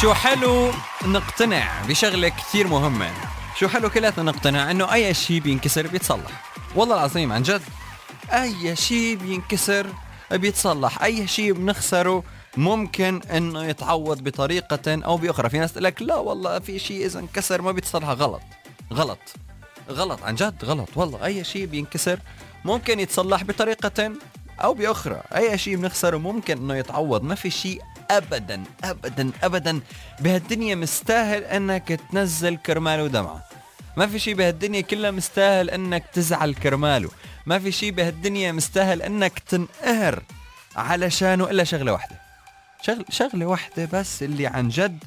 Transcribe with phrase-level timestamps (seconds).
[0.00, 0.70] شو حلو
[1.06, 3.10] نقتنع بشغلة كثير مهمة.
[3.56, 6.44] شو حلو كلاتنا نقتنع إنه أي شيء بينكسر بيتصلح.
[6.74, 7.62] والله العظيم عن جد.
[8.32, 9.86] أي شيء بينكسر
[10.30, 11.02] بيتصلح.
[11.02, 12.22] أي شيء بنخسره
[12.56, 15.50] ممكن إنه يتعوض بطريقة أو بأخرى.
[15.50, 18.08] في ناس تقول لك لا والله في شيء إذا انكسر ما بيتصلح.
[18.08, 18.42] غلط.
[18.92, 19.18] غلط.
[19.90, 20.88] غلط عن جد غلط.
[20.96, 22.18] والله أي شيء بينكسر
[22.64, 24.12] ممكن يتصلح بطريقة
[24.62, 25.22] أو بأخرى.
[25.36, 27.22] أي شيء بنخسره ممكن إنه يتعوض.
[27.22, 29.80] ما في شيء ابدا ابدا ابدا
[30.20, 33.44] بهالدنيا مستاهل إنك تنزل كرماله دمعة.
[33.96, 37.10] ما في شيء بهالدنيا كلها مستاهل إنك تزعل كرماله.
[37.46, 40.22] ما في شيء بهالدنيا مستاهل إنك تنقهر
[40.76, 42.20] علشانه إلا شغلة واحدة.
[42.82, 45.04] شغل شغلة واحدة بس اللي عن جد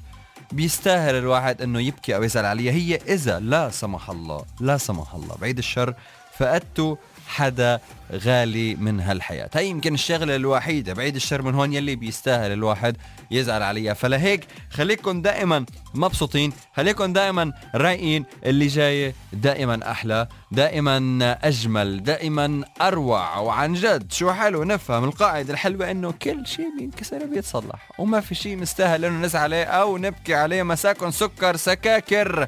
[0.51, 5.35] بيستاهل الواحد إنه يبكي أو يزعل عليها هي إذا لا سمح الله لا سمح الله.
[5.41, 5.93] بعيد الشر
[6.37, 6.95] فقدتوا
[7.31, 7.79] حدا
[8.11, 9.49] غالي من هالحياة.
[9.53, 12.97] هي يمكن الشغلة الوحيدة بعيد الشر من هون يلي بيستاهل الواحد
[13.31, 13.93] يزعل عليها.
[13.93, 18.25] فلهيك خليكم دائما مبسوطين خليكم دائما رايقين.
[18.45, 20.97] اللي جاي دائما أحلى دائما
[21.43, 23.37] أجمل دائما أروع.
[23.37, 28.57] وعن جد شو حلو نفهم القاعدة الحلوة إنه كل شيء بينكسر بيتصلح وما في شيء
[28.57, 30.63] مستاهل إنه نزعل عليه أو نبكي عليه.
[30.63, 32.47] مساكن سكر سكاكر.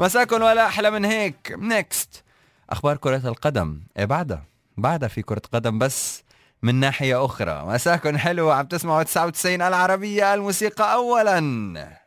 [0.00, 1.54] مساكن ولا أحلى من هيك.
[1.58, 2.23] نيكست
[2.70, 3.80] أخبار كرة القدم.
[3.98, 4.44] إيه بعدها
[4.76, 6.24] بعدها في كرة قدم بس
[6.62, 7.64] من ناحية أخرى.
[7.66, 11.98] مساكن حلوة عم تسمعوا 99 العربية الموسيقى أولا.